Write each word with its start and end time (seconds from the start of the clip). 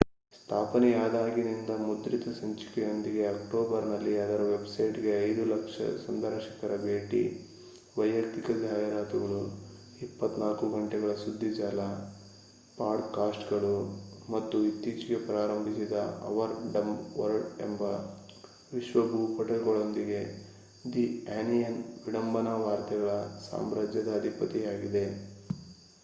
ಸ್ಥಾಪನೆಯಾದಾಗಿನಿಂದ 0.33 1.71
ಮುದ್ರಿತ 1.79 2.29
ಸಂಚಿಕೆಯೊಂದಿಗೆ 2.37 3.23
ಅಕ್ಟೋಬರ್‍‌ನಲ್ಲಿ 3.27 4.13
ಅದರ 4.17 4.41
ವೆಬ್‍‌ಸೈಟ್‍‌ಗೆ 4.47 5.11
5,000,000 5.17 5.67
ಸಂದರ್ಶಕರ 6.05 6.75
ಭೇಟಿ 6.81 7.21
ವಯಕ್ತಿಕ 7.97 8.47
ಜಾಹೀರಾತುಗಳು 8.61 9.41
24 9.99 10.31
ಗಂಟೆಗಳ 10.73 11.13
ಸುಧ್ದಿಜಾಲ 11.15 11.79
ಪಾಡ್‍‌‍ಕಾಸ್ಟ್‌ಗಳು 12.77 13.75
ಮತ್ತು 14.29 14.59
ಇತ್ತೀಚೆಗೆ 14.63 15.19
ಪ್ರಾರಂಭಿಸಿದ 15.25 15.95
ಅವರ್ 16.23 16.55
ಡಂಬ್ 16.73 16.97
ವರ್ಲ್ಡ್ 17.15 17.51
ಎಂಬ 17.61 17.81
ವಿಶ್ವ 18.71 19.03
ಭೂಪಟಗಳೊಂದಿಗೆ 19.07 20.21
ದ 20.85 21.05
ಆನಿಯನ್ 21.37 21.81
ವಿಡಂಬನಾ 22.05 22.55
ವಾರ್ತೆಗಳ 22.63 23.11
ಸಾಮ್ರಾಜ್ಯದ 23.45 24.11
ಅಧಿಪತಿಯಾಗಿದೆ 24.15 25.05